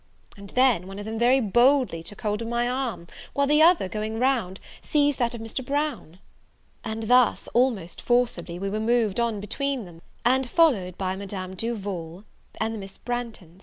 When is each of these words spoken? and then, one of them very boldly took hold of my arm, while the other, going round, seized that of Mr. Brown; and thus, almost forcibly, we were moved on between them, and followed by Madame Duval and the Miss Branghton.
and 0.35 0.49
then, 0.55 0.87
one 0.87 0.97
of 0.97 1.05
them 1.05 1.19
very 1.19 1.39
boldly 1.39 2.01
took 2.01 2.21
hold 2.21 2.41
of 2.41 2.47
my 2.47 2.67
arm, 2.67 3.05
while 3.33 3.45
the 3.45 3.61
other, 3.61 3.87
going 3.87 4.17
round, 4.17 4.59
seized 4.81 5.19
that 5.19 5.35
of 5.35 5.41
Mr. 5.41 5.63
Brown; 5.63 6.17
and 6.83 7.03
thus, 7.03 7.47
almost 7.49 8.01
forcibly, 8.01 8.57
we 8.57 8.67
were 8.67 8.79
moved 8.79 9.19
on 9.19 9.39
between 9.39 9.85
them, 9.85 10.01
and 10.25 10.49
followed 10.49 10.97
by 10.97 11.15
Madame 11.15 11.53
Duval 11.53 12.23
and 12.59 12.73
the 12.73 12.79
Miss 12.79 12.97
Branghton. 12.97 13.59